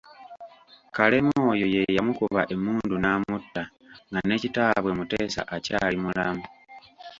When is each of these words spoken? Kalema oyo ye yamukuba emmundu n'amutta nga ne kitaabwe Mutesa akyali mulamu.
Kalema 0.95 1.35
oyo 1.51 1.67
ye 1.75 1.83
yamukuba 1.97 2.41
emmundu 2.53 2.95
n'amutta 2.99 3.63
nga 4.09 4.19
ne 4.23 4.35
kitaabwe 4.43 4.91
Mutesa 4.97 5.41
akyali 5.55 5.97
mulamu. 6.03 6.43